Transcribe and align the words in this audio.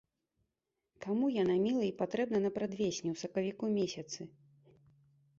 Каму 1.05 1.27
яна 1.33 1.57
міла 1.65 1.83
й 1.87 1.93
патрэбна 1.99 2.39
напрадвесні, 2.45 3.11
у 3.17 3.19
сакавіку 3.25 3.69
месяцы?! 3.77 4.19